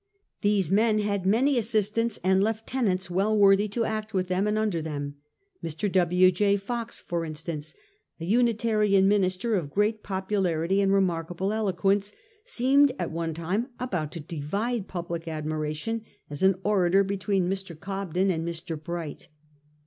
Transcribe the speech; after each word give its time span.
These 0.41 0.71
men 0.71 0.97
had 0.97 1.27
many 1.27 1.59
assistants 1.59 2.17
and 2.23 2.43
lieutenants 2.43 3.11
well 3.11 3.37
worthy 3.37 3.67
to 3.67 3.85
act 3.85 4.15
with 4.15 4.29
them 4.29 4.47
and 4.47 4.57
under 4.57 4.81
them. 4.81 5.17
Mr. 5.63 5.91
W. 5.91 6.31
J. 6.31 6.57
Fox, 6.57 6.99
for 6.99 7.23
instance, 7.23 7.75
a 8.19 8.25
Unitarian 8.25 9.07
minister 9.07 9.53
of 9.53 9.69
great 9.69 10.01
popularity 10.01 10.81
and 10.81 10.91
remarkable 10.91 11.53
eloquence, 11.53 12.13
seemed 12.43 12.91
at 12.97 13.11
one 13.11 13.35
time 13.35 13.67
almost 13.79 14.13
to 14.13 14.19
divide 14.19 14.87
public 14.87 15.27
admiration 15.27 16.03
as 16.31 16.41
an 16.41 16.55
orator 16.63 17.03
with 17.03 17.19
Mr. 17.19 17.79
Cobden 17.79 18.31
and 18.31 18.43
Mr. 18.43 18.83
Bright. 18.83 19.27